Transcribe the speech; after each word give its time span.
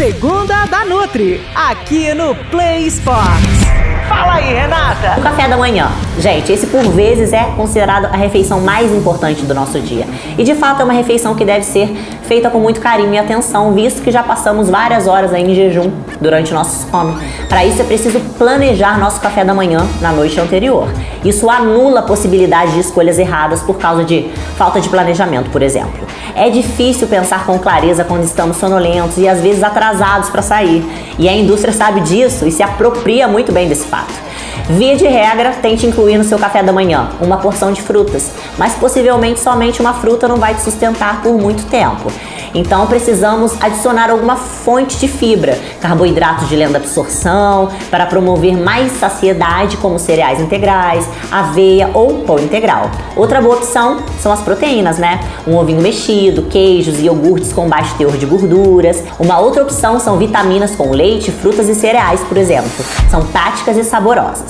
Segunda 0.00 0.64
da 0.64 0.82
Nutri, 0.86 1.38
aqui 1.54 2.14
no 2.14 2.34
Play 2.34 2.86
Sports. 2.86 3.60
Da 5.50 5.56
manhã. 5.56 5.90
Gente, 6.18 6.52
esse 6.52 6.68
por 6.68 6.82
vezes 6.82 7.32
é 7.32 7.42
considerado 7.56 8.06
a 8.06 8.16
refeição 8.16 8.60
mais 8.60 8.92
importante 8.92 9.44
do 9.44 9.52
nosso 9.52 9.80
dia. 9.80 10.06
E 10.38 10.44
de 10.44 10.54
fato 10.54 10.80
é 10.80 10.84
uma 10.84 10.92
refeição 10.92 11.34
que 11.34 11.44
deve 11.44 11.64
ser 11.64 11.88
feita 12.22 12.48
com 12.48 12.60
muito 12.60 12.80
carinho 12.80 13.12
e 13.12 13.18
atenção, 13.18 13.72
visto 13.72 14.00
que 14.00 14.12
já 14.12 14.22
passamos 14.22 14.70
várias 14.70 15.08
horas 15.08 15.34
aí 15.34 15.42
em 15.42 15.52
jejum 15.52 15.90
durante 16.20 16.52
o 16.52 16.54
nosso 16.54 16.88
sono. 16.88 17.18
Para 17.48 17.64
isso 17.64 17.82
é 17.82 17.84
preciso 17.84 18.20
planejar 18.38 18.98
nosso 19.00 19.20
café 19.20 19.44
da 19.44 19.52
manhã 19.52 19.84
na 20.00 20.12
noite 20.12 20.38
anterior. 20.38 20.88
Isso 21.24 21.50
anula 21.50 22.00
a 22.00 22.02
possibilidade 22.04 22.72
de 22.74 22.80
escolhas 22.80 23.18
erradas 23.18 23.60
por 23.60 23.76
causa 23.76 24.04
de 24.04 24.30
falta 24.56 24.80
de 24.80 24.88
planejamento, 24.88 25.50
por 25.50 25.62
exemplo. 25.62 26.06
É 26.36 26.48
difícil 26.48 27.08
pensar 27.08 27.44
com 27.44 27.58
clareza 27.58 28.04
quando 28.04 28.22
estamos 28.22 28.56
sonolentos 28.56 29.18
e 29.18 29.28
às 29.28 29.40
vezes 29.40 29.64
atrasados 29.64 30.30
para 30.30 30.42
sair. 30.42 30.84
E 31.18 31.28
a 31.28 31.32
indústria 31.32 31.72
sabe 31.72 32.00
disso 32.02 32.46
e 32.46 32.52
se 32.52 32.62
apropria 32.62 33.26
muito 33.26 33.50
bem 33.50 33.68
desse 33.68 33.86
fato. 33.86 34.29
Via 34.68 34.96
de 34.96 35.06
regra, 35.06 35.52
tente 35.60 35.86
incluir 35.86 36.18
no 36.18 36.24
seu 36.24 36.38
café 36.38 36.62
da 36.62 36.72
manhã 36.72 37.10
uma 37.20 37.38
porção 37.38 37.72
de 37.72 37.82
frutas, 37.82 38.30
mas 38.56 38.74
possivelmente 38.74 39.40
somente 39.40 39.80
uma 39.80 39.94
fruta 39.94 40.28
não 40.28 40.36
vai 40.36 40.54
te 40.54 40.62
sustentar 40.62 41.22
por 41.22 41.34
muito 41.38 41.66
tempo. 41.66 42.10
Então 42.54 42.86
precisamos 42.86 43.52
adicionar 43.60 44.10
alguma 44.10 44.34
fonte 44.34 44.98
de 44.98 45.06
fibra, 45.06 45.58
carboidratos 45.80 46.48
de 46.48 46.56
lenta 46.56 46.78
absorção, 46.78 47.68
para 47.90 48.06
promover 48.06 48.56
mais 48.56 48.92
saciedade, 48.92 49.76
como 49.76 49.98
cereais 49.98 50.40
integrais, 50.40 51.06
aveia 51.30 51.90
ou 51.94 52.24
pão 52.24 52.38
integral. 52.38 52.90
Outra 53.16 53.40
boa 53.40 53.56
opção 53.56 53.98
são 54.20 54.32
as 54.32 54.40
proteínas, 54.40 54.98
né? 54.98 55.20
Um 55.46 55.56
ovinho 55.56 55.80
mexido, 55.80 56.42
queijos 56.42 56.98
e 56.98 57.02
iogurtes 57.02 57.52
com 57.52 57.68
baixo 57.68 57.94
teor 57.96 58.16
de 58.16 58.26
gorduras. 58.26 59.02
Uma 59.18 59.38
outra 59.38 59.62
opção 59.62 60.00
são 60.00 60.18
vitaminas 60.18 60.74
com 60.74 60.90
leite, 60.90 61.30
frutas 61.30 61.68
e 61.68 61.74
cereais, 61.74 62.20
por 62.22 62.36
exemplo. 62.36 62.70
São 63.08 63.22
táticas 63.26 63.76
e 63.76 63.84
saborosas. 63.84 64.49